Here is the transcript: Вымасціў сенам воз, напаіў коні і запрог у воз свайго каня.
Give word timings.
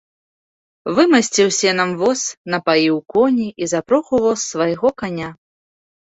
Вымасціў 0.99 1.49
сенам 1.57 1.91
воз, 1.99 2.21
напаіў 2.53 2.95
коні 3.15 3.45
і 3.65 3.67
запрог 3.73 4.05
у 4.19 4.23
воз 4.23 4.39
свайго 4.53 4.87
каня. 5.03 5.29